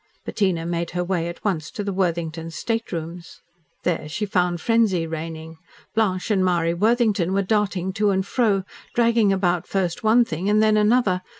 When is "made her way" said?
0.65-1.27